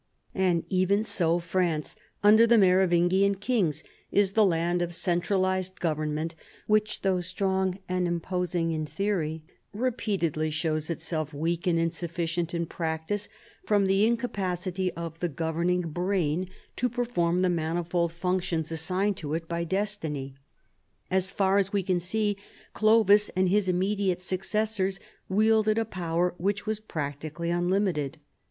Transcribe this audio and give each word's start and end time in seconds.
And 0.33 0.63
even 0.67 1.03
so, 1.03 1.37
France 1.37 1.95
under 2.23 2.47
the 2.47 2.57
Merovingian 2.57 3.35
kings 3.35 3.83
is 4.11 4.31
the 4.31 4.43
land 4.43 4.81
of 4.81 4.95
centralized 4.95 5.79
government, 5.79 6.33
which 6.65 7.01
though 7.03 7.21
strong 7.21 7.77
and 7.87 8.07
imposing 8.07 8.71
in 8.71 8.87
theory, 8.87 9.43
repeatedly 9.73 10.49
show^s 10.49 10.89
it 10.89 11.01
self 11.01 11.35
weak 11.35 11.67
and 11.67 11.77
insufficient 11.77 12.51
in 12.55 12.65
practice 12.65 13.29
from 13.63 13.85
the 13.85 14.09
incapa 14.09 14.57
city 14.57 14.91
of 14.93 15.19
the 15.19 15.29
governing 15.29 15.81
brain 15.81 16.49
to 16.77 16.89
perform 16.89 17.43
the 17.43 17.47
manifold 17.51 18.11
functions 18.11 18.71
assigned 18.71 19.17
to 19.17 19.35
it 19.35 19.47
by 19.47 19.63
destiny. 19.63 20.33
As 21.11 21.29
far 21.29 21.59
as 21.59 21.71
we 21.71 21.83
can 21.83 21.99
see, 21.99 22.37
Clovis 22.73 23.29
and 23.35 23.49
his 23.49 23.67
immediate 23.69 24.19
successors 24.19 24.99
wield 25.29 25.69
ed 25.69 25.77
a 25.77 25.85
power 25.85 26.33
which 26.39 26.65
was 26.65 26.79
practically 26.79 27.51
unlimited. 27.51 28.17